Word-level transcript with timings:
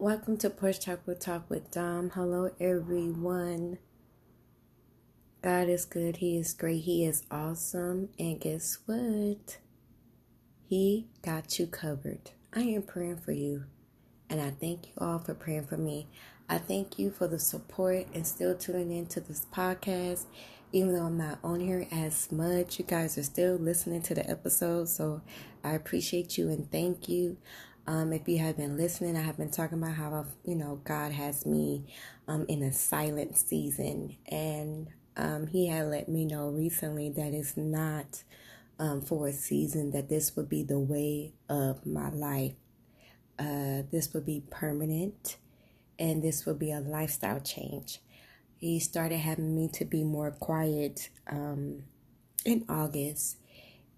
Welcome 0.00 0.36
to 0.38 0.48
Push 0.48 0.78
Talk 0.78 1.00
with 1.06 1.18
Talk 1.18 1.50
with 1.50 1.72
Dom. 1.72 2.10
Hello, 2.10 2.52
everyone. 2.60 3.78
God 5.42 5.68
is 5.68 5.84
good. 5.84 6.18
He 6.18 6.38
is 6.38 6.54
great. 6.54 6.84
He 6.84 7.04
is 7.04 7.24
awesome. 7.32 8.10
And 8.16 8.40
guess 8.40 8.78
what? 8.86 9.58
He 10.68 11.08
got 11.22 11.58
you 11.58 11.66
covered. 11.66 12.30
I 12.54 12.60
am 12.60 12.82
praying 12.82 13.16
for 13.16 13.32
you. 13.32 13.64
And 14.30 14.40
I 14.40 14.50
thank 14.50 14.86
you 14.86 14.92
all 14.98 15.18
for 15.18 15.34
praying 15.34 15.66
for 15.66 15.76
me. 15.76 16.06
I 16.48 16.58
thank 16.58 17.00
you 17.00 17.10
for 17.10 17.26
the 17.26 17.40
support 17.40 18.06
and 18.14 18.24
still 18.24 18.54
tuning 18.56 18.92
into 18.92 19.18
this 19.18 19.46
podcast. 19.52 20.26
Even 20.70 20.94
though 20.94 21.06
I'm 21.06 21.18
not 21.18 21.40
on 21.42 21.58
here 21.58 21.88
as 21.90 22.30
much, 22.30 22.78
you 22.78 22.84
guys 22.84 23.18
are 23.18 23.24
still 23.24 23.56
listening 23.56 24.02
to 24.02 24.14
the 24.14 24.30
episode. 24.30 24.90
So 24.90 25.22
I 25.64 25.72
appreciate 25.72 26.38
you 26.38 26.50
and 26.50 26.70
thank 26.70 27.08
you. 27.08 27.38
Um, 27.88 28.12
if 28.12 28.28
you 28.28 28.38
have 28.40 28.58
been 28.58 28.76
listening, 28.76 29.16
I 29.16 29.22
have 29.22 29.38
been 29.38 29.50
talking 29.50 29.78
about 29.78 29.94
how, 29.94 30.26
you 30.44 30.54
know, 30.54 30.78
God 30.84 31.10
has 31.10 31.46
me 31.46 31.86
um, 32.28 32.44
in 32.46 32.62
a 32.62 32.70
silent 32.70 33.34
season. 33.38 34.18
And 34.30 34.88
um, 35.16 35.46
He 35.46 35.68
had 35.68 35.86
let 35.86 36.06
me 36.06 36.26
know 36.26 36.50
recently 36.50 37.08
that 37.08 37.32
it's 37.32 37.56
not 37.56 38.24
um, 38.78 39.00
for 39.00 39.28
a 39.28 39.32
season, 39.32 39.92
that 39.92 40.10
this 40.10 40.36
would 40.36 40.50
be 40.50 40.62
the 40.62 40.78
way 40.78 41.32
of 41.48 41.86
my 41.86 42.10
life. 42.10 42.52
Uh, 43.38 43.84
this 43.90 44.12
would 44.12 44.26
be 44.26 44.42
permanent 44.50 45.38
and 45.98 46.22
this 46.22 46.44
would 46.44 46.58
be 46.58 46.72
a 46.72 46.80
lifestyle 46.80 47.40
change. 47.40 48.02
He 48.58 48.80
started 48.80 49.16
having 49.16 49.56
me 49.56 49.66
to 49.68 49.86
be 49.86 50.04
more 50.04 50.32
quiet 50.32 51.08
um, 51.26 51.84
in 52.44 52.66
August 52.68 53.38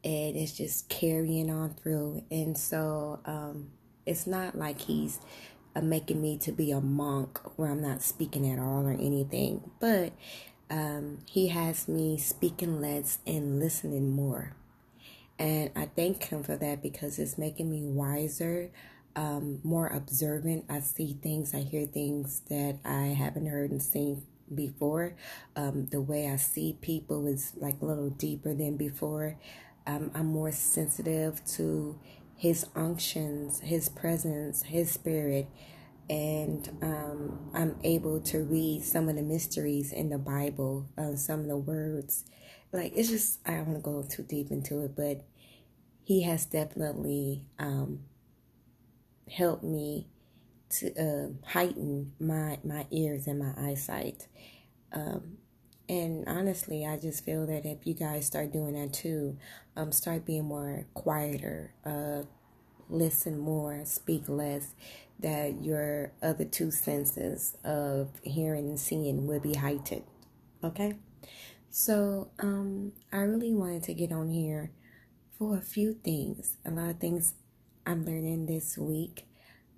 and 0.04 0.36
it's 0.36 0.56
just 0.56 0.88
carrying 0.88 1.50
on 1.50 1.74
through. 1.74 2.22
And 2.30 2.56
so, 2.56 3.18
um, 3.24 3.70
it's 4.10 4.26
not 4.26 4.58
like 4.58 4.80
he's 4.80 5.20
uh, 5.76 5.80
making 5.80 6.20
me 6.20 6.36
to 6.38 6.50
be 6.50 6.72
a 6.72 6.80
monk 6.80 7.38
where 7.56 7.70
I'm 7.70 7.80
not 7.80 8.02
speaking 8.02 8.50
at 8.50 8.58
all 8.58 8.84
or 8.84 8.92
anything, 8.92 9.70
but 9.78 10.12
um, 10.68 11.18
he 11.26 11.48
has 11.48 11.86
me 11.86 12.18
speaking 12.18 12.80
less 12.80 13.18
and 13.24 13.60
listening 13.60 14.10
more. 14.10 14.56
And 15.38 15.70
I 15.76 15.86
thank 15.86 16.24
him 16.24 16.42
for 16.42 16.56
that 16.56 16.82
because 16.82 17.20
it's 17.20 17.38
making 17.38 17.70
me 17.70 17.84
wiser, 17.84 18.70
um, 19.14 19.60
more 19.62 19.86
observant. 19.86 20.64
I 20.68 20.80
see 20.80 21.16
things, 21.22 21.54
I 21.54 21.60
hear 21.60 21.86
things 21.86 22.42
that 22.50 22.78
I 22.84 23.14
haven't 23.16 23.46
heard 23.46 23.70
and 23.70 23.80
seen 23.82 24.26
before. 24.52 25.14
Um, 25.54 25.86
the 25.86 26.00
way 26.00 26.28
I 26.28 26.36
see 26.36 26.76
people 26.80 27.28
is 27.28 27.52
like 27.56 27.80
a 27.80 27.84
little 27.84 28.10
deeper 28.10 28.54
than 28.54 28.76
before. 28.76 29.36
Um, 29.86 30.10
I'm 30.14 30.26
more 30.26 30.52
sensitive 30.52 31.44
to 31.56 31.98
his 32.40 32.64
unctions, 32.74 33.60
his 33.60 33.90
presence, 33.90 34.62
his 34.62 34.90
spirit, 34.90 35.46
and 36.08 36.70
um, 36.80 37.50
I'm 37.52 37.76
able 37.84 38.18
to 38.22 38.38
read 38.38 38.82
some 38.82 39.10
of 39.10 39.16
the 39.16 39.22
mysteries 39.22 39.92
in 39.92 40.08
the 40.08 40.16
Bible, 40.16 40.88
uh, 40.96 41.16
some 41.16 41.40
of 41.40 41.48
the 41.48 41.58
words. 41.58 42.24
Like 42.72 42.94
it's 42.96 43.10
just 43.10 43.40
I 43.44 43.56
don't 43.56 43.66
want 43.66 43.78
to 43.78 43.82
go 43.82 44.02
too 44.08 44.22
deep 44.22 44.50
into 44.50 44.82
it, 44.82 44.96
but 44.96 45.26
he 46.02 46.22
has 46.22 46.46
definitely 46.46 47.44
um, 47.58 48.04
helped 49.30 49.62
me 49.62 50.08
to 50.78 50.94
uh, 50.94 51.46
heighten 51.46 52.12
my 52.18 52.58
my 52.64 52.86
ears 52.90 53.26
and 53.26 53.38
my 53.38 53.52
eyesight. 53.58 54.28
Um, 54.94 55.36
and 55.90 56.22
honestly, 56.28 56.86
I 56.86 56.96
just 56.98 57.24
feel 57.24 57.48
that 57.48 57.66
if 57.66 57.84
you 57.84 57.94
guys 57.94 58.24
start 58.24 58.52
doing 58.52 58.74
that 58.74 58.92
too, 58.92 59.36
um, 59.76 59.90
start 59.90 60.24
being 60.24 60.44
more 60.44 60.86
quieter, 60.94 61.74
uh, 61.84 62.22
listen 62.88 63.40
more, 63.40 63.84
speak 63.84 64.28
less, 64.28 64.72
that 65.18 65.64
your 65.64 66.12
other 66.22 66.44
two 66.44 66.70
senses 66.70 67.56
of 67.64 68.08
hearing 68.22 68.68
and 68.68 68.78
seeing 68.78 69.26
will 69.26 69.40
be 69.40 69.54
heightened. 69.54 70.04
Okay? 70.62 70.94
So, 71.70 72.30
um, 72.38 72.92
I 73.12 73.22
really 73.22 73.52
wanted 73.52 73.82
to 73.84 73.94
get 73.94 74.12
on 74.12 74.28
here 74.28 74.70
for 75.36 75.56
a 75.56 75.60
few 75.60 75.94
things. 75.94 76.56
A 76.64 76.70
lot 76.70 76.90
of 76.90 77.00
things 77.00 77.34
I'm 77.84 78.04
learning 78.04 78.46
this 78.46 78.78
week. 78.78 79.26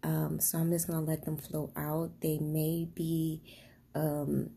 Um, 0.02 0.40
so 0.40 0.58
I'm 0.58 0.70
just 0.72 0.88
gonna 0.88 1.06
let 1.06 1.24
them 1.24 1.38
flow 1.38 1.70
out. 1.74 2.10
They 2.20 2.38
may 2.38 2.86
be 2.94 3.40
um 3.94 4.50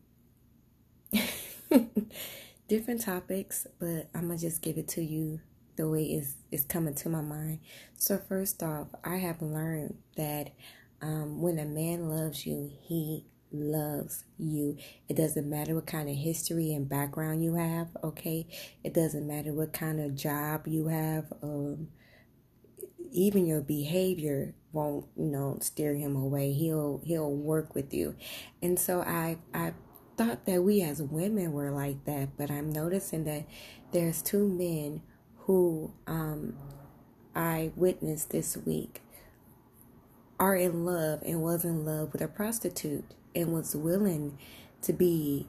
different 2.68 3.00
topics, 3.02 3.66
but 3.78 4.08
I'm 4.14 4.28
gonna 4.28 4.38
just 4.38 4.62
give 4.62 4.78
it 4.78 4.88
to 4.88 5.02
you 5.02 5.40
the 5.76 5.88
way 5.88 6.04
it's, 6.04 6.34
it's 6.50 6.64
coming 6.64 6.94
to 6.94 7.08
my 7.08 7.20
mind. 7.20 7.60
So, 7.96 8.18
first 8.18 8.62
off, 8.62 8.88
I 9.04 9.16
have 9.16 9.42
learned 9.42 9.96
that 10.16 10.52
um, 11.02 11.40
when 11.40 11.58
a 11.58 11.64
man 11.64 12.08
loves 12.08 12.46
you, 12.46 12.70
he 12.80 13.26
loves 13.52 14.24
you. 14.38 14.76
It 15.08 15.16
doesn't 15.16 15.48
matter 15.48 15.74
what 15.74 15.86
kind 15.86 16.08
of 16.08 16.16
history 16.16 16.72
and 16.72 16.88
background 16.88 17.44
you 17.44 17.54
have, 17.54 17.88
okay? 18.02 18.46
It 18.82 18.94
doesn't 18.94 19.26
matter 19.26 19.52
what 19.52 19.72
kind 19.72 20.00
of 20.00 20.14
job 20.14 20.66
you 20.66 20.88
have. 20.88 21.32
Um, 21.42 21.88
even 23.12 23.46
your 23.46 23.60
behavior 23.60 24.54
won't, 24.72 25.06
you 25.16 25.26
know, 25.26 25.58
steer 25.60 25.94
him 25.94 26.16
away. 26.16 26.52
He'll 26.52 27.00
he'll 27.04 27.30
work 27.34 27.74
with 27.74 27.94
you. 27.94 28.14
And 28.62 28.78
so 28.78 29.00
I 29.00 29.38
I 29.54 29.72
thought 30.16 30.46
that 30.46 30.62
we 30.62 30.82
as 30.82 31.02
women 31.02 31.52
were 31.52 31.70
like 31.70 32.04
that, 32.04 32.36
but 32.36 32.50
I'm 32.50 32.70
noticing 32.70 33.24
that 33.24 33.44
there's 33.92 34.22
two 34.22 34.48
men 34.48 35.02
who 35.40 35.92
um, 36.06 36.54
I 37.34 37.72
witnessed 37.76 38.30
this 38.30 38.56
week 38.56 39.02
are 40.38 40.56
in 40.56 40.84
love 40.84 41.22
and 41.24 41.42
was 41.42 41.64
in 41.64 41.84
love 41.84 42.12
with 42.12 42.22
a 42.22 42.28
prostitute 42.28 43.14
and 43.34 43.52
was 43.52 43.74
willing 43.76 44.38
to 44.82 44.92
be 44.92 45.48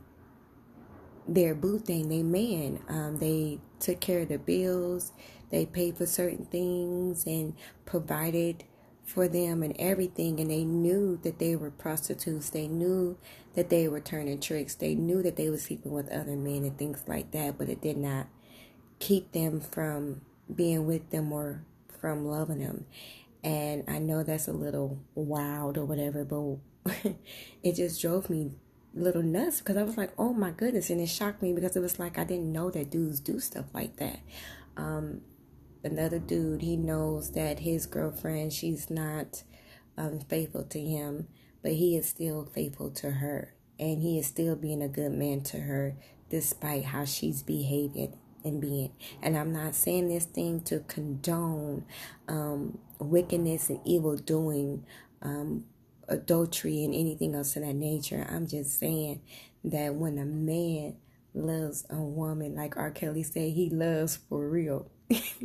their 1.27 1.53
boo 1.53 1.79
thing, 1.79 2.09
they 2.09 2.23
man. 2.23 2.79
Um, 2.87 3.17
they 3.19 3.59
took 3.79 3.99
care 3.99 4.21
of 4.21 4.29
the 4.29 4.37
bills, 4.37 5.11
they 5.49 5.65
paid 5.65 5.97
for 5.97 6.05
certain 6.05 6.45
things 6.45 7.25
and 7.25 7.53
provided 7.85 8.63
for 9.07 9.27
them 9.27 9.63
and 9.63 9.73
everything 9.79 10.39
and 10.39 10.51
they 10.51 10.65
knew 10.65 11.17
that 11.23 11.39
they 11.39 11.55
were 11.55 11.71
prostitutes. 11.71 12.49
They 12.49 12.67
knew 12.67 13.17
that 13.55 13.69
they 13.69 13.87
were 13.87 14.01
turning 14.01 14.39
tricks. 14.41 14.75
They 14.75 14.95
knew 14.95 15.23
that 15.23 15.37
they 15.37 15.49
were 15.49 15.57
sleeping 15.57 15.93
with 15.93 16.11
other 16.11 16.35
men 16.35 16.63
and 16.65 16.77
things 16.77 17.03
like 17.07 17.31
that 17.31 17.57
but 17.57 17.69
it 17.69 17.81
did 17.81 17.97
not 17.97 18.27
keep 18.99 19.31
them 19.31 19.61
from 19.61 20.21
being 20.53 20.85
with 20.85 21.09
them 21.09 21.31
or 21.31 21.63
from 21.99 22.25
loving 22.25 22.59
them. 22.59 22.85
And 23.43 23.85
i 23.87 23.97
know 23.97 24.23
that's 24.23 24.47
a 24.47 24.53
little 24.53 24.99
wild 25.15 25.77
or 25.77 25.85
whatever 25.85 26.25
but 26.25 26.95
it 27.63 27.75
just 27.75 28.01
drove 28.01 28.29
me 28.29 28.51
little 28.93 29.21
nuts 29.21 29.59
because 29.59 29.77
i 29.77 29.83
was 29.83 29.95
like 29.95 30.11
oh 30.17 30.33
my 30.33 30.49
goodness 30.49 30.89
and 30.89 30.99
it 30.99 31.07
shocked 31.07 31.41
me 31.41 31.53
because 31.53 31.75
it 31.75 31.81
was 31.81 31.99
like 31.99 32.17
i 32.17 32.23
didn't 32.23 32.51
know 32.51 32.71
that 32.71 32.89
dudes 32.89 33.19
do 33.19 33.39
stuff 33.39 33.65
like 33.73 33.95
that. 33.97 34.19
Um, 34.75 35.21
another 35.91 36.19
dude, 36.19 36.61
he 36.61 36.75
knows 36.75 37.31
that 37.31 37.59
his 37.59 37.85
girlfriend, 37.85 38.53
she's 38.53 38.89
not 38.89 39.43
um, 39.97 40.19
faithful 40.19 40.63
to 40.65 40.79
him, 40.79 41.27
but 41.63 41.73
he 41.73 41.97
is 41.97 42.07
still 42.07 42.45
faithful 42.53 42.91
to 42.91 43.11
her. 43.11 43.53
And 43.79 44.01
he 44.01 44.19
is 44.19 44.27
still 44.27 44.55
being 44.55 44.81
a 44.81 44.87
good 44.87 45.11
man 45.11 45.41
to 45.41 45.57
her 45.61 45.95
despite 46.29 46.85
how 46.85 47.05
she's 47.05 47.41
behaving 47.41 48.17
and 48.43 48.59
being. 48.59 48.91
And 49.21 49.37
I'm 49.37 49.53
not 49.53 49.75
saying 49.75 50.09
this 50.09 50.25
thing 50.25 50.61
to 50.61 50.79
condone 50.81 51.85
um, 52.27 52.79
wickedness 52.99 53.69
and 53.69 53.79
evil 53.85 54.15
doing, 54.17 54.85
um, 55.21 55.65
adultery, 56.07 56.83
and 56.83 56.93
anything 56.93 57.35
else 57.35 57.55
of 57.55 57.63
that 57.63 57.73
nature. 57.73 58.27
I'm 58.29 58.47
just 58.47 58.79
saying 58.79 59.21
that 59.63 59.95
when 59.95 60.17
a 60.17 60.25
man 60.25 60.97
loves 61.33 61.85
a 61.89 61.97
woman, 61.97 62.55
like 62.55 62.77
R. 62.77 62.91
Kelly 62.91 63.23
said, 63.23 63.51
he 63.51 63.69
loves 63.69 64.17
for 64.17 64.49
real 64.49 64.89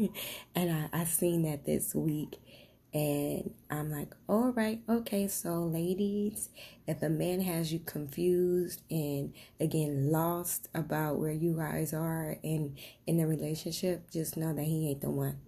and 0.55 0.73
I, 0.73 0.89
I 0.93 1.05
seen 1.05 1.43
that 1.43 1.65
this 1.65 1.95
week. 1.95 2.39
And 2.95 3.55
I'm 3.71 3.91
like, 3.91 4.12
all 4.28 4.53
right, 4.53 4.81
okay, 4.87 5.27
so 5.27 5.65
ladies, 5.65 6.51
if 6.86 7.03
a 7.03 7.09
man 7.09 7.41
has 7.41 7.72
you 7.72 7.78
confused 7.78 8.83
and 8.91 9.33
again 9.59 10.10
lost 10.10 10.69
about 10.75 11.19
where 11.19 11.33
you 11.33 11.57
guys 11.57 11.95
are 11.95 12.36
in 12.42 12.77
in 13.07 13.16
the 13.16 13.27
relationship, 13.27 14.10
just 14.10 14.36
know 14.36 14.53
that 14.53 14.65
he 14.65 14.91
ain't 14.91 15.01
the 15.01 15.09
one. 15.10 15.39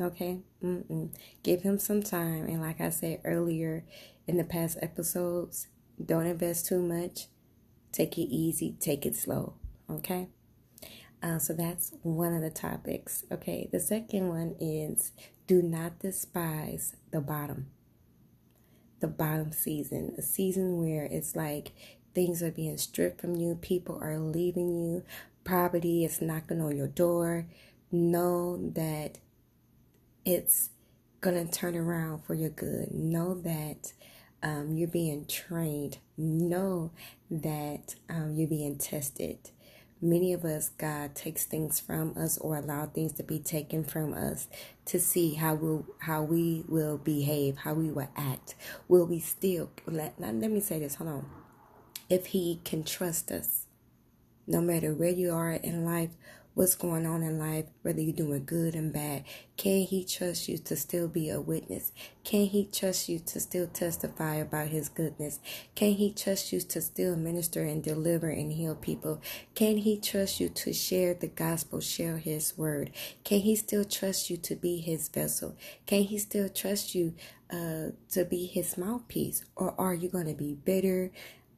Okay, 0.00 0.40
Mm-mm. 0.62 1.10
give 1.42 1.62
him 1.62 1.78
some 1.78 2.02
time, 2.02 2.46
and 2.46 2.60
like 2.60 2.80
I 2.80 2.90
said 2.90 3.20
earlier 3.24 3.84
in 4.28 4.36
the 4.36 4.44
past 4.44 4.78
episodes, 4.82 5.66
don't 6.04 6.26
invest 6.26 6.66
too 6.66 6.80
much. 6.82 7.26
Take 7.92 8.18
it 8.18 8.28
easy, 8.32 8.76
take 8.78 9.04
it 9.04 9.16
slow. 9.16 9.54
Okay. 9.90 10.28
Uh, 11.24 11.38
so 11.38 11.54
that's 11.54 11.94
one 12.02 12.34
of 12.34 12.42
the 12.42 12.50
topics. 12.50 13.24
Okay, 13.32 13.66
the 13.72 13.80
second 13.80 14.28
one 14.28 14.56
is 14.60 15.12
do 15.46 15.62
not 15.62 15.98
despise 15.98 16.96
the 17.12 17.20
bottom. 17.20 17.70
The 19.00 19.06
bottom 19.08 19.50
season, 19.50 20.14
a 20.18 20.22
season 20.22 20.76
where 20.78 21.04
it's 21.04 21.34
like 21.34 21.72
things 22.14 22.42
are 22.42 22.50
being 22.50 22.76
stripped 22.76 23.22
from 23.22 23.36
you, 23.36 23.54
people 23.54 23.98
are 24.02 24.18
leaving 24.18 24.68
you, 24.68 25.02
poverty 25.44 26.04
is 26.04 26.20
knocking 26.20 26.60
on 26.60 26.76
your 26.76 26.88
door. 26.88 27.46
Know 27.90 28.58
that 28.74 29.16
it's 30.26 30.70
going 31.22 31.46
to 31.46 31.50
turn 31.50 31.74
around 31.74 32.24
for 32.24 32.34
your 32.34 32.50
good. 32.50 32.92
Know 32.92 33.34
that 33.34 33.94
um, 34.42 34.76
you're 34.76 34.88
being 34.88 35.24
trained. 35.24 35.98
Know 36.18 36.90
that 37.30 37.94
um, 38.10 38.34
you're 38.34 38.48
being 38.48 38.76
tested. 38.76 39.38
Many 40.04 40.34
of 40.34 40.44
us, 40.44 40.68
God 40.68 41.14
takes 41.14 41.46
things 41.46 41.80
from 41.80 42.14
us 42.18 42.36
or 42.36 42.58
allow 42.58 42.84
things 42.84 43.14
to 43.14 43.22
be 43.22 43.38
taken 43.38 43.82
from 43.84 44.12
us 44.12 44.48
to 44.84 45.00
see 45.00 45.32
how 45.36 45.54
we 45.54 45.68
will 45.68 45.86
how 46.00 46.22
we 46.22 46.62
will 46.68 46.98
behave, 46.98 47.56
how 47.56 47.72
we 47.72 47.90
will 47.90 48.10
act. 48.14 48.54
Will 48.86 49.06
we 49.06 49.18
still 49.18 49.70
let 49.86 50.20
let 50.20 50.34
me 50.34 50.60
say 50.60 50.80
this, 50.80 50.96
hold 50.96 51.08
on. 51.08 51.26
If 52.10 52.26
he 52.26 52.60
can 52.64 52.84
trust 52.84 53.32
us, 53.32 53.64
no 54.46 54.60
matter 54.60 54.92
where 54.92 55.08
you 55.08 55.32
are 55.32 55.52
in 55.52 55.86
life, 55.86 56.10
what's 56.54 56.76
going 56.76 57.04
on 57.06 57.22
in 57.22 57.38
life, 57.38 57.66
whether 57.82 58.00
you're 58.00 58.14
doing 58.14 58.44
good 58.44 58.74
and 58.74 58.92
bad. 58.92 59.24
Can 59.56 59.82
He 59.82 60.04
trust 60.04 60.48
you 60.48 60.58
to 60.58 60.76
still 60.76 61.08
be 61.08 61.28
a 61.30 61.40
witness? 61.40 61.92
Can 62.24 62.46
He 62.46 62.64
trust 62.64 63.08
you 63.08 63.18
to 63.20 63.40
still 63.40 63.66
testify 63.66 64.36
about 64.36 64.68
His 64.68 64.88
goodness? 64.88 65.40
Can 65.74 65.92
He 65.92 66.12
trust 66.12 66.52
you 66.52 66.60
to 66.60 66.80
still 66.80 67.16
minister 67.16 67.62
and 67.64 67.82
deliver 67.82 68.30
and 68.30 68.52
heal 68.52 68.74
people? 68.76 69.20
Can 69.54 69.78
He 69.78 69.98
trust 69.98 70.40
you 70.40 70.48
to 70.50 70.72
share 70.72 71.14
the 71.14 71.28
gospel, 71.28 71.80
share 71.80 72.18
His 72.18 72.56
word? 72.56 72.90
Can 73.24 73.40
He 73.40 73.56
still 73.56 73.84
trust 73.84 74.30
you 74.30 74.36
to 74.38 74.54
be 74.54 74.78
His 74.78 75.08
vessel? 75.08 75.56
Can 75.86 76.02
He 76.04 76.18
still 76.18 76.48
trust 76.48 76.94
you 76.94 77.14
uh, 77.50 77.90
to 78.12 78.24
be 78.28 78.46
His 78.46 78.78
mouthpiece? 78.78 79.44
Or 79.56 79.74
are 79.78 79.94
you 79.94 80.08
going 80.08 80.26
to 80.28 80.34
be 80.34 80.54
bitter, 80.54 81.10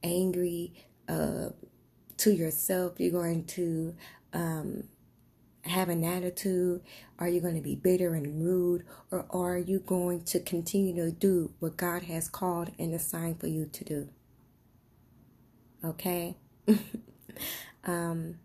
angry, 0.03 0.73
uh, 1.09 1.51
to 2.19 2.33
yourself? 2.33 2.95
You're 2.99 3.13
going 3.13 3.45
to 3.45 3.95
um, 4.33 4.85
have 5.63 5.89
an 5.89 6.05
attitude? 6.05 6.83
Are 7.19 7.29
you 7.29 7.41
going 7.41 7.55
to 7.57 7.61
be 7.61 7.75
bitter 7.75 8.15
and 8.15 8.45
rude? 8.45 8.85
Or 9.11 9.27
are 9.31 9.59
you 9.59 9.81
going 9.81 10.23
to 10.25 10.41
continue 10.41 10.95
to 10.97 11.11
do 11.11 11.53
what 11.59 11.77
God 11.77 12.05
has 12.05 12.29
called 12.29 12.73
and 12.79 12.95
assigned 12.95 13.41
for 13.41 13.47
you 13.47 13.67
to 13.67 13.85
do? 13.85 14.09
Okay? 15.85 16.37
um, 17.85 18.37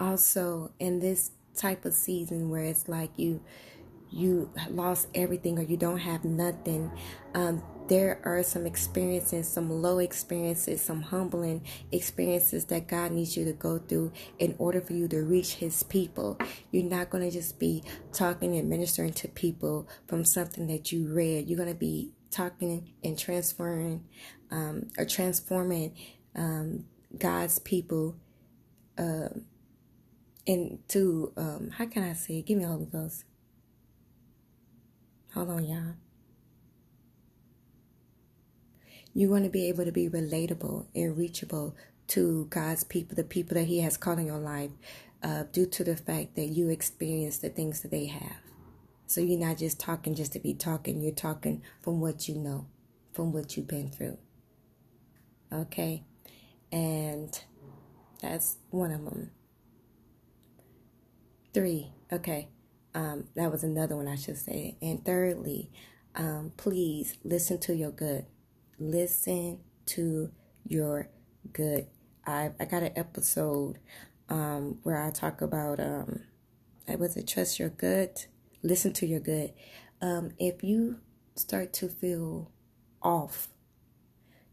also, 0.00 0.72
in 0.78 1.00
this 1.00 1.32
type 1.56 1.84
of 1.84 1.92
season 1.92 2.50
where 2.50 2.62
it's 2.62 2.88
like 2.88 3.10
you 3.16 3.42
you 4.10 4.50
lost 4.70 5.08
everything 5.14 5.58
or 5.58 5.62
you 5.62 5.76
don't 5.76 5.98
have 5.98 6.24
nothing 6.24 6.90
um, 7.34 7.62
there 7.88 8.20
are 8.24 8.42
some 8.42 8.66
experiences, 8.66 9.48
some 9.48 9.70
low 9.70 9.98
experiences, 9.98 10.82
some 10.82 11.00
humbling 11.02 11.62
experiences 11.90 12.66
that 12.66 12.86
God 12.86 13.12
needs 13.12 13.36
you 13.36 13.44
to 13.46 13.52
go 13.52 13.78
through 13.78 14.12
in 14.38 14.54
order 14.58 14.80
for 14.80 14.92
you 14.92 15.08
to 15.08 15.22
reach 15.22 15.54
His 15.54 15.82
people. 15.82 16.38
You're 16.70 16.84
not 16.84 17.10
going 17.10 17.24
to 17.24 17.30
just 17.30 17.58
be 17.58 17.82
talking 18.12 18.56
and 18.56 18.68
ministering 18.68 19.12
to 19.14 19.28
people 19.28 19.88
from 20.06 20.24
something 20.24 20.66
that 20.66 20.92
you 20.92 21.12
read. 21.12 21.48
You're 21.48 21.56
going 21.56 21.72
to 21.72 21.74
be 21.74 22.12
talking 22.30 22.92
and 23.02 23.18
transferring 23.18 24.04
um, 24.50 24.88
or 24.98 25.06
transforming 25.06 25.96
um, 26.36 26.84
God's 27.16 27.58
people 27.58 28.16
uh, 28.98 29.28
into, 30.44 31.32
um, 31.36 31.70
how 31.76 31.86
can 31.86 32.02
I 32.02 32.12
say? 32.12 32.42
Give 32.42 32.58
me 32.58 32.64
a 32.64 32.68
Holy 32.68 32.86
Ghost. 32.86 33.24
Hold 35.34 35.50
on, 35.50 35.64
y'all. 35.64 36.07
You 39.14 39.30
want 39.30 39.44
to 39.44 39.50
be 39.50 39.68
able 39.68 39.84
to 39.84 39.92
be 39.92 40.08
relatable 40.08 40.86
and 40.94 41.16
reachable 41.16 41.74
to 42.08 42.46
God's 42.46 42.84
people, 42.84 43.16
the 43.16 43.24
people 43.24 43.54
that 43.54 43.66
He 43.66 43.80
has 43.80 43.96
called 43.96 44.18
in 44.18 44.26
your 44.26 44.38
life, 44.38 44.70
uh, 45.22 45.44
due 45.52 45.66
to 45.66 45.84
the 45.84 45.96
fact 45.96 46.36
that 46.36 46.46
you 46.46 46.68
experience 46.68 47.38
the 47.38 47.48
things 47.48 47.80
that 47.82 47.90
they 47.90 48.06
have. 48.06 48.40
So 49.06 49.20
you're 49.20 49.38
not 49.38 49.58
just 49.58 49.80
talking 49.80 50.14
just 50.14 50.32
to 50.34 50.38
be 50.38 50.54
talking, 50.54 51.00
you're 51.00 51.12
talking 51.12 51.62
from 51.82 52.00
what 52.00 52.28
you 52.28 52.34
know, 52.34 52.66
from 53.12 53.32
what 53.32 53.56
you've 53.56 53.66
been 53.66 53.90
through. 53.90 54.18
Okay? 55.52 56.04
And 56.70 57.38
that's 58.20 58.56
one 58.70 58.92
of 58.92 59.04
them. 59.04 59.30
Three, 61.54 61.92
okay. 62.12 62.48
Um, 62.94 63.28
that 63.34 63.50
was 63.50 63.64
another 63.64 63.96
one 63.96 64.08
I 64.08 64.16
should 64.16 64.36
say. 64.36 64.76
And 64.82 65.04
thirdly, 65.04 65.70
um, 66.14 66.52
please 66.56 67.16
listen 67.24 67.58
to 67.60 67.74
your 67.74 67.90
gut 67.90 68.26
listen 68.78 69.60
to 69.86 70.30
your 70.66 71.08
good. 71.52 71.86
I 72.26 72.52
I 72.60 72.64
got 72.64 72.82
an 72.82 72.92
episode 72.96 73.78
um 74.28 74.78
where 74.82 75.02
I 75.02 75.10
talk 75.10 75.40
about 75.40 75.80
um 75.80 76.22
I 76.88 76.96
was 76.96 77.16
it 77.16 77.26
trust 77.26 77.58
your 77.58 77.70
gut, 77.70 78.26
listen 78.62 78.92
to 78.94 79.06
your 79.06 79.20
gut. 79.20 79.54
Um 80.00 80.32
if 80.38 80.62
you 80.62 81.00
start 81.34 81.72
to 81.74 81.88
feel 81.88 82.50
off, 83.02 83.48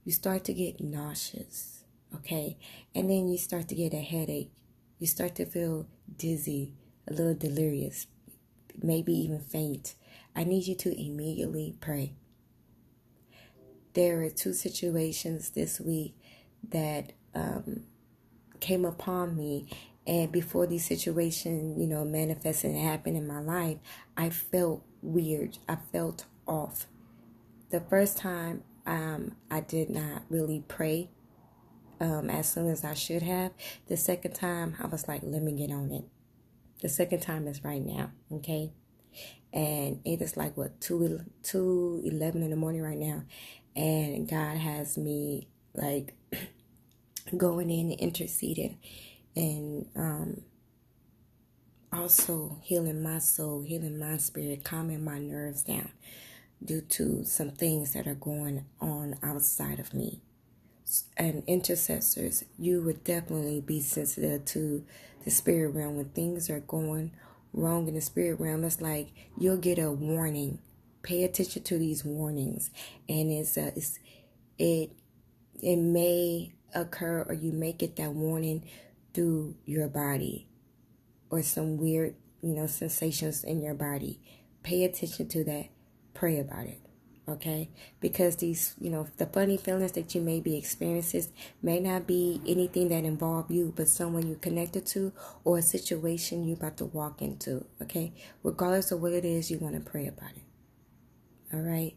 you 0.03 0.11
start 0.11 0.43
to 0.45 0.53
get 0.53 0.79
nauseous, 0.79 1.83
okay? 2.13 2.57
And 2.93 3.09
then 3.09 3.27
you 3.27 3.37
start 3.37 3.67
to 3.69 3.75
get 3.75 3.93
a 3.93 4.01
headache. 4.01 4.51
You 4.99 5.07
start 5.07 5.35
to 5.35 5.45
feel 5.45 5.87
dizzy, 6.15 6.73
a 7.07 7.13
little 7.13 7.33
delirious, 7.33 8.07
maybe 8.81 9.13
even 9.13 9.39
faint. 9.39 9.95
I 10.35 10.43
need 10.43 10.67
you 10.67 10.75
to 10.75 10.99
immediately 10.99 11.75
pray 11.79 12.15
there 13.95 14.21
are 14.21 14.29
two 14.29 14.53
situations 14.53 15.51
this 15.51 15.79
week 15.79 16.15
that 16.69 17.13
um, 17.33 17.83
came 18.59 18.85
upon 18.85 19.35
me. 19.35 19.67
And 20.05 20.31
before 20.31 20.67
these 20.67 20.85
situations, 20.85 21.79
you 21.79 21.87
know, 21.87 22.05
manifested 22.05 22.71
and 22.71 22.79
happened 22.79 23.17
in 23.17 23.25
my 23.25 23.39
life, 23.39 23.77
I 24.15 24.29
felt 24.29 24.85
weird. 25.01 25.57
I 25.67 25.77
felt 25.91 26.25
off. 26.47 26.85
The 27.71 27.79
first 27.79 28.17
time, 28.17 28.63
um, 28.85 29.35
I 29.49 29.61
did 29.61 29.89
not 29.89 30.23
really 30.29 30.63
pray 30.67 31.09
um, 31.99 32.29
as 32.29 32.51
soon 32.51 32.69
as 32.69 32.83
I 32.83 32.93
should 32.93 33.23
have. 33.23 33.51
The 33.87 33.97
second 33.97 34.35
time, 34.35 34.75
I 34.79 34.85
was 34.85 35.07
like, 35.07 35.21
let 35.23 35.41
me 35.41 35.53
get 35.53 35.71
on 35.71 35.91
it. 35.91 36.03
The 36.81 36.89
second 36.89 37.21
time 37.21 37.47
is 37.47 37.63
right 37.63 37.83
now, 37.83 38.11
okay? 38.31 38.73
And 39.51 40.01
it 40.05 40.21
is 40.21 40.37
like, 40.37 40.55
what, 40.57 40.79
2, 40.81 41.21
2 41.41 42.01
11 42.03 42.43
in 42.43 42.49
the 42.51 42.55
morning 42.55 42.83
right 42.83 42.97
now 42.97 43.23
and 43.75 44.27
God 44.29 44.57
has 44.57 44.97
me 44.97 45.47
like 45.73 46.13
going 47.37 47.69
in 47.69 47.91
and 47.91 47.99
interceding 47.99 48.77
and 49.35 49.85
um, 49.95 50.41
also 51.91 52.57
healing 52.61 53.03
my 53.03 53.19
soul, 53.19 53.61
healing 53.61 53.99
my 53.99 54.17
spirit, 54.17 54.63
calming 54.63 55.03
my 55.03 55.19
nerves 55.19 55.63
down 55.63 55.91
due 56.63 56.81
to 56.81 57.23
some 57.25 57.51
things 57.51 57.93
that 57.93 58.07
are 58.07 58.15
going 58.15 58.65
on 58.79 59.15
outside 59.21 59.79
of 59.79 59.93
me. 59.93 60.21
And 61.17 61.43
intercessors, 61.47 62.45
you 62.57 62.81
would 62.83 63.03
definitely 63.03 63.59
be 63.59 63.81
sensitive 63.81 64.45
to 64.45 64.85
the 65.23 65.31
spirit 65.31 65.69
realm 65.69 65.95
when 65.95 66.09
things 66.09 66.49
are 66.49 66.59
going 66.59 67.11
wrong 67.53 67.87
in 67.87 67.95
the 67.95 68.01
spirit 68.01 68.39
realm. 68.39 68.63
It's 68.63 68.81
like 68.81 69.09
you'll 69.37 69.57
get 69.57 69.79
a 69.79 69.91
warning 69.91 70.59
pay 71.05 71.23
attention 71.23 71.61
to 71.63 71.77
these 71.77 72.03
warnings. 72.03 72.71
And 73.07 73.31
it's, 73.31 73.57
uh, 73.57 73.71
it's 73.75 73.99
it 74.57 74.91
it 75.61 75.77
may 75.77 76.53
occur 76.73 77.25
or 77.27 77.33
you 77.33 77.51
may 77.51 77.71
get 77.71 77.95
that 77.95 78.11
warning 78.11 78.67
through 79.13 79.55
your 79.65 79.87
body 79.87 80.47
or 81.29 81.41
some 81.41 81.77
weird 81.77 82.15
you 82.41 82.53
know 82.53 82.67
sensations 82.67 83.43
in 83.43 83.61
your 83.61 83.73
body. 83.73 84.19
Pay 84.63 84.83
attention 84.83 85.27
to 85.29 85.43
that. 85.45 85.67
Pray 86.13 86.39
about 86.39 86.65
it. 86.65 86.79
Okay? 87.27 87.69
Because 87.99 88.37
these 88.37 88.75
you 88.79 88.89
know 88.89 89.07
the 89.17 89.25
funny 89.25 89.57
feelings 89.57 89.91
that 89.93 90.15
you 90.15 90.21
may 90.21 90.39
be 90.39 90.57
experiencing 90.57 91.25
may 91.61 91.79
not 91.79 92.07
be 92.07 92.41
anything 92.47 92.89
that 92.89 93.03
involve 93.03 93.51
you 93.51 93.73
but 93.75 93.87
someone 93.87 94.27
you're 94.27 94.37
connected 94.37 94.85
to 94.87 95.11
or 95.43 95.59
a 95.59 95.61
situation 95.61 96.47
you're 96.47 96.57
about 96.57 96.77
to 96.77 96.85
walk 96.85 97.21
into. 97.21 97.65
Okay? 97.81 98.13
Regardless 98.43 98.91
of 98.91 99.01
what 99.01 99.11
it 99.11 99.25
is 99.25 99.51
you 99.51 99.59
want 99.59 99.75
to 99.75 99.81
pray 99.81 100.07
about 100.07 100.31
it 100.31 100.44
all 101.55 101.61
right. 101.61 101.93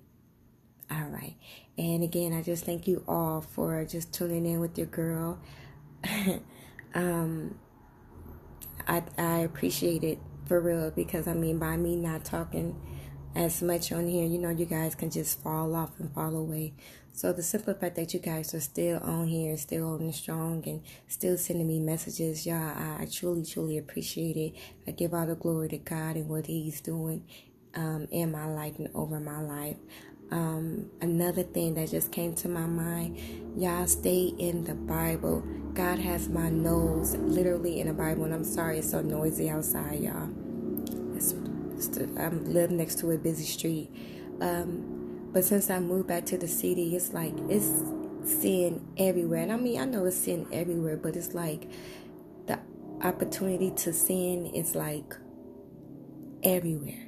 All 0.91 1.09
right. 1.09 1.35
And 1.77 2.05
again, 2.05 2.33
I 2.33 2.43
just 2.43 2.65
thank 2.65 2.87
you 2.87 3.03
all 3.09 3.41
for 3.41 3.85
just 3.85 4.13
tuning 4.13 4.47
in 4.47 4.61
with 4.61 4.79
your 4.79 4.87
girl. 4.87 5.41
um, 6.95 7.59
I 8.87 9.03
I 9.19 9.39
appreciate 9.39 10.05
it 10.05 10.19
for 10.47 10.61
real 10.61 10.93
because 10.93 11.27
I 11.27 11.35
mean 11.35 11.59
by 11.59 11.77
me 11.77 11.97
not 11.97 12.25
talking 12.25 12.81
as 13.35 13.63
much 13.63 13.93
on 13.93 14.07
here, 14.07 14.27
you 14.27 14.39
know, 14.39 14.51
you 14.51 14.65
guys 14.65 14.95
can 14.95 15.11
just 15.11 15.43
fall 15.43 15.75
off 15.75 15.99
and 15.99 16.13
fall 16.15 16.35
away. 16.37 16.73
So 17.13 17.33
the 17.33 17.43
simple 17.43 17.75
fact 17.75 17.97
that 17.97 18.15
you 18.15 18.21
guys 18.21 18.55
are 18.55 18.61
still 18.61 19.01
on 19.01 19.27
here, 19.27 19.57
still 19.57 19.87
holding 19.87 20.13
strong, 20.13 20.63
and 20.67 20.83
still 21.09 21.37
sending 21.37 21.67
me 21.67 21.81
messages, 21.81 22.47
y'all, 22.47 22.57
I, 22.57 23.03
I 23.03 23.09
truly, 23.13 23.45
truly 23.45 23.77
appreciate 23.77 24.37
it. 24.37 24.55
I 24.87 24.93
give 24.93 25.13
all 25.13 25.27
the 25.27 25.35
glory 25.35 25.69
to 25.71 25.79
God 25.79 26.15
and 26.15 26.29
what 26.29 26.47
He's 26.47 26.81
doing 26.81 27.25
um, 27.75 28.09
in 28.11 28.31
my 28.31 28.47
life 28.47 28.79
and 28.79 28.89
over 28.95 29.21
my 29.21 29.41
life. 29.41 29.77
Um, 30.31 30.91
another 31.01 31.43
thing 31.43 31.75
that 31.75 31.91
just 31.91 32.13
came 32.13 32.35
to 32.37 32.49
my 32.49 32.67
mind, 32.67 33.19
y'all 33.57 33.87
stay 33.87 34.35
in 34.39 34.65
the 34.65 34.75
Bible. 34.75 35.43
God 35.73 35.99
has 35.99 36.29
my 36.29 36.51
nose 36.51 37.17
literally 37.17 37.81
in 37.81 37.87
the 37.87 37.95
Bible, 37.95 38.25
and 38.25 38.35
I'm 38.35 38.45
sorry 38.45 38.79
it's 38.79 38.91
so 38.91 39.01
noisy 39.01 39.49
outside, 39.49 40.01
y'all. 40.01 40.29
Let's 41.13 41.35
I 42.19 42.29
live 42.29 42.71
next 42.71 42.99
to 42.99 43.13
a 43.13 43.19
busy 43.19 43.45
street. 43.45 43.91
Um, 44.41 45.31
but 45.33 45.45
since 45.45 45.71
I 45.71 45.79
moved 45.79 46.09
back 46.09 46.27
to 46.27 46.39
the 46.39 46.49
city, 46.49 46.97
it's 46.97 47.13
like 47.13 47.35
it's 47.49 47.67
sin 48.25 48.87
everywhere. 48.97 49.43
And 49.43 49.53
I 49.53 49.57
mean, 49.57 49.81
I 49.81 49.85
know 49.85 50.05
it's 50.05 50.17
sin 50.17 50.47
everywhere, 50.53 50.97
but 50.97 51.17
it's 51.17 51.35
like 51.35 51.71
the 52.47 52.59
opportunity 53.03 53.71
to 53.71 53.93
sin 53.93 54.47
is 54.47 54.75
like 54.75 55.15
everywhere. 56.43 57.08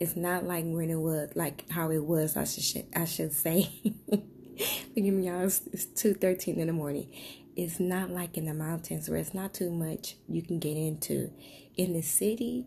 It's 0.00 0.16
not 0.16 0.44
like 0.44 0.64
when 0.64 0.90
it 0.90 1.00
was 1.00 1.30
like 1.34 1.68
how 1.70 1.90
it 1.90 2.04
was. 2.04 2.36
I 2.36 2.44
should 2.44 2.86
I 2.94 3.04
should 3.04 3.32
say. 3.32 3.68
Forgive 4.94 5.14
me, 5.14 5.26
y'all. 5.26 5.44
It's, 5.44 5.60
it's 5.72 5.86
two 5.86 6.14
thirteen 6.14 6.60
in 6.60 6.68
the 6.68 6.72
morning. 6.72 7.08
It's 7.56 7.80
not 7.80 8.10
like 8.10 8.36
in 8.36 8.46
the 8.46 8.54
mountains 8.54 9.08
where 9.08 9.18
it's 9.18 9.34
not 9.34 9.52
too 9.54 9.70
much 9.70 10.16
you 10.28 10.42
can 10.42 10.60
get 10.60 10.76
into. 10.76 11.32
In 11.76 11.92
the 11.92 12.02
city, 12.02 12.66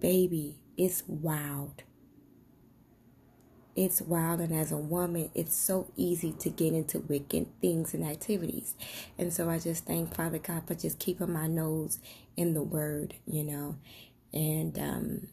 baby, 0.00 0.56
it's 0.76 1.02
wild. 1.06 1.82
It's 3.76 4.02
wild, 4.02 4.40
and 4.40 4.54
as 4.54 4.72
a 4.72 4.76
woman, 4.76 5.30
it's 5.34 5.56
so 5.56 5.90
easy 5.96 6.32
to 6.40 6.50
get 6.50 6.74
into 6.74 6.98
wicked 6.98 7.46
things 7.62 7.94
and 7.94 8.04
activities. 8.04 8.74
And 9.16 9.32
so 9.32 9.48
I 9.48 9.58
just 9.58 9.86
thank 9.86 10.14
Father 10.14 10.38
God 10.38 10.66
for 10.66 10.74
just 10.74 10.98
keeping 10.98 11.32
my 11.32 11.46
nose 11.46 11.98
in 12.36 12.52
the 12.52 12.62
Word, 12.62 13.14
you 13.26 13.44
know, 13.44 13.76
and 14.34 14.78
um, 14.78 15.28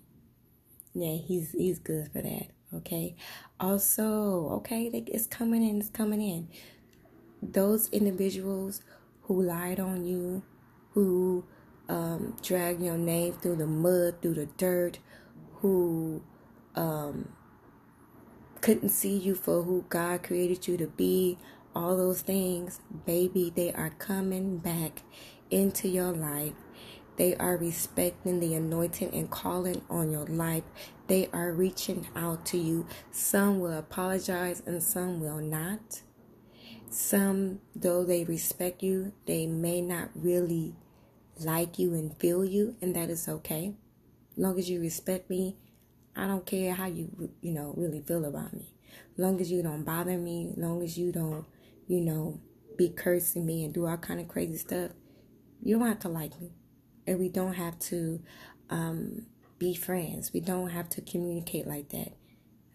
yeah, 0.97 1.15
he's 1.15 1.51
he's 1.51 1.79
good 1.79 2.11
for 2.11 2.21
that. 2.21 2.47
Okay. 2.73 3.15
Also, 3.59 4.49
okay, 4.57 4.87
it's 5.07 5.27
coming 5.27 5.63
in. 5.67 5.79
It's 5.79 5.89
coming 5.89 6.21
in. 6.21 6.47
Those 7.41 7.87
individuals 7.89 8.81
who 9.23 9.41
lied 9.43 9.79
on 9.79 10.05
you, 10.05 10.43
who 10.91 11.45
um, 11.87 12.35
drag 12.41 12.81
your 12.81 12.97
name 12.97 13.33
through 13.33 13.57
the 13.57 13.67
mud, 13.67 14.21
through 14.21 14.33
the 14.33 14.47
dirt, 14.57 14.99
who 15.57 16.23
um, 16.75 17.29
couldn't 18.61 18.89
see 18.89 19.15
you 19.15 19.35
for 19.35 19.61
who 19.63 19.85
God 19.89 20.23
created 20.23 20.67
you 20.67 20.77
to 20.77 20.87
be, 20.87 21.37
all 21.75 21.95
those 21.95 22.21
things, 22.21 22.79
baby, 23.05 23.53
they 23.55 23.71
are 23.71 23.91
coming 23.91 24.57
back 24.57 25.03
into 25.51 25.87
your 25.87 26.11
life 26.11 26.53
they 27.17 27.35
are 27.37 27.57
respecting 27.57 28.39
the 28.39 28.53
anointing 28.53 29.13
and 29.13 29.29
calling 29.29 29.81
on 29.89 30.11
your 30.11 30.27
life. 30.27 30.63
They 31.07 31.29
are 31.33 31.51
reaching 31.51 32.07
out 32.15 32.45
to 32.47 32.57
you. 32.57 32.85
Some 33.11 33.59
will 33.59 33.73
apologize 33.73 34.61
and 34.65 34.81
some 34.81 35.19
will 35.19 35.39
not. 35.39 36.01
Some, 36.89 37.59
though 37.75 38.05
they 38.05 38.23
respect 38.23 38.83
you, 38.83 39.13
they 39.25 39.47
may 39.47 39.81
not 39.81 40.09
really 40.13 40.75
like 41.39 41.79
you 41.79 41.93
and 41.93 42.15
feel 42.17 42.45
you, 42.45 42.75
and 42.81 42.95
that 42.95 43.09
is 43.09 43.27
okay. 43.27 43.73
Long 44.37 44.57
as 44.57 44.69
you 44.69 44.79
respect 44.79 45.29
me, 45.29 45.57
I 46.15 46.27
don't 46.27 46.45
care 46.45 46.73
how 46.73 46.85
you, 46.85 47.31
you 47.41 47.51
know, 47.51 47.73
really 47.75 48.01
feel 48.01 48.25
about 48.25 48.53
me. 48.53 48.73
Long 49.17 49.41
as 49.41 49.51
you 49.51 49.63
don't 49.63 49.83
bother 49.83 50.17
me, 50.17 50.53
long 50.55 50.83
as 50.83 50.97
you 50.97 51.11
don't, 51.11 51.45
you 51.87 51.99
know, 51.99 52.39
be 52.77 52.89
cursing 52.89 53.45
me 53.45 53.65
and 53.65 53.73
do 53.73 53.87
all 53.87 53.97
kind 53.97 54.19
of 54.19 54.27
crazy 54.27 54.57
stuff, 54.57 54.91
you 55.61 55.77
don't 55.77 55.87
have 55.87 55.99
to 55.99 56.09
like 56.09 56.39
me 56.39 56.51
and 57.07 57.19
we 57.19 57.29
don't 57.29 57.53
have 57.53 57.79
to 57.79 58.21
um, 58.69 59.25
be 59.57 59.73
friends. 59.73 60.33
We 60.33 60.41
don't 60.41 60.69
have 60.69 60.89
to 60.89 61.01
communicate 61.01 61.65
like 61.65 61.89
that. 61.89 62.11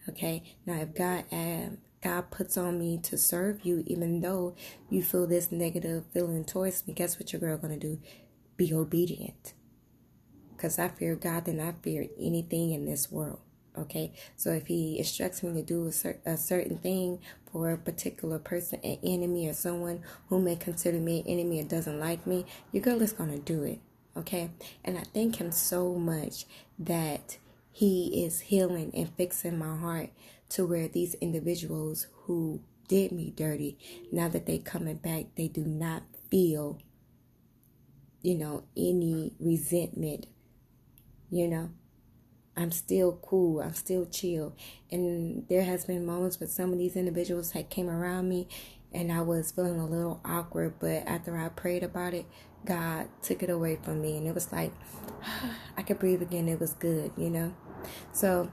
Okay. 0.09 0.43
Now, 0.67 0.81
if 0.81 0.95
God 0.95 1.25
uh, 1.31 1.77
God 2.03 2.31
puts 2.31 2.57
on 2.57 2.79
me 2.79 2.99
to 3.05 3.17
serve 3.17 3.65
you, 3.65 3.85
even 3.87 4.21
though 4.21 4.57
you 4.91 5.03
feel 5.03 5.27
this 5.27 5.53
negative 5.53 6.05
feeling 6.13 6.45
towards 6.45 6.87
me, 6.87 6.95
guess 6.95 7.19
what 7.19 7.33
your 7.33 7.41
girl 7.41 7.59
gonna 7.59 7.77
do? 7.77 8.01
Be 8.57 8.75
obedient. 8.75 9.55
Cause 10.59 10.79
I 10.79 10.89
fear 10.89 11.15
God 11.17 11.45
than 11.45 11.61
I 11.61 11.73
fear 11.83 12.07
anything 12.21 12.73
in 12.73 12.85
this 12.87 13.11
world. 13.11 13.41
Okay, 13.77 14.13
so 14.37 14.51
if 14.51 14.67
He 14.67 14.99
instructs 14.99 15.43
me 15.43 15.53
to 15.55 15.63
do 15.63 15.87
a, 15.87 15.93
cer- 15.93 16.21
a 16.27 16.37
certain 16.37 16.77
thing 16.79 17.21
for 17.51 17.71
a 17.71 17.79
particular 17.79 18.39
person, 18.39 18.79
an 18.85 18.99
enemy, 19.03 19.49
or 19.49 19.55
someone 19.55 20.03
who 20.29 20.41
may 20.41 20.57
consider 20.57 20.99
me 20.99 21.21
an 21.21 21.27
enemy 21.27 21.61
or 21.61 21.65
doesn't 21.65 21.99
like 21.99 22.27
me, 22.27 22.45
your 22.71 22.83
girl 22.83 23.01
is 23.01 23.13
gonna 23.13 23.39
do 23.39 23.63
it. 23.63 23.81
Okay. 24.17 24.51
And 24.85 24.99
I 24.99 25.03
thank 25.15 25.37
him 25.37 25.51
so 25.51 25.95
much 25.95 26.45
that 26.79 27.39
he 27.71 28.25
is 28.25 28.41
healing 28.41 28.91
and 28.95 29.09
fixing 29.17 29.59
my 29.59 29.77
heart 29.77 30.11
to 30.51 30.67
where 30.67 30.89
these 30.89 31.15
individuals 31.15 32.09
who 32.25 32.61
did 32.89 33.11
me 33.11 33.33
dirty, 33.35 33.79
now 34.11 34.29
that 34.29 34.45
they 34.45 34.59
coming 34.59 34.97
back, 34.97 35.25
they 35.37 35.49
do 35.49 35.65
not 35.65 36.03
feel, 36.31 36.79
you 38.21 38.37
know, 38.37 38.65
any 38.77 39.33
resentment. 39.41 40.27
You 41.31 41.49
know, 41.49 41.71
I'm 42.55 42.71
still 42.71 43.19
cool. 43.23 43.63
I'm 43.63 43.73
still 43.73 44.05
chill. 44.05 44.55
And 44.91 45.47
there 45.49 45.65
has 45.65 45.87
been 45.87 46.05
moments 46.05 46.39
where 46.39 46.49
some 46.49 46.73
of 46.73 46.79
these 46.79 46.97
individuals 46.97 47.53
had 47.53 47.71
came 47.71 47.89
around 47.89 48.29
me 48.29 48.47
and 48.95 49.13
I 49.13 49.23
was 49.23 49.53
feeling 49.53 49.79
a 49.79 49.87
little 49.87 50.21
awkward, 50.25 50.75
but 50.79 51.07
after 51.07 51.37
I 51.37 51.49
prayed 51.49 51.83
about 51.83 52.15
it, 52.15 52.27
God 52.65 53.09
took 53.23 53.43
it 53.43 53.51
away 53.51 53.77
from 53.83 54.01
me, 54.01 54.17
and 54.17 54.27
it 54.27 54.35
was 54.35 54.53
like 54.53 54.73
I 55.77 55.83
could 55.83 55.99
breathe 55.99 56.23
again. 56.23 56.49
It 56.49 56.61
was 56.61 56.73
good, 56.75 57.13
you 57.17 57.31
know. 57.31 57.55
So, 58.13 58.51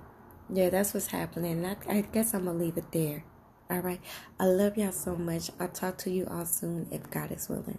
yeah, 0.52 0.70
that's 0.70 0.94
what's 0.94 1.08
happening. 1.08 1.66
I, 1.66 1.78
I 1.88 2.02
guess 2.02 2.34
I'm 2.34 2.46
gonna 2.46 2.58
leave 2.58 2.78
it 2.78 2.92
there. 2.92 3.24
All 3.70 3.80
right. 3.80 4.02
I 4.40 4.46
love 4.46 4.78
y'all 4.78 4.92
so 4.92 5.16
much. 5.16 5.52
I'll 5.60 5.68
talk 5.68 5.98
to 6.00 6.10
you 6.10 6.28
all 6.30 6.46
soon 6.46 6.88
if 6.92 7.10
God 7.12 7.32
is 7.32 7.48
willing. 7.50 7.78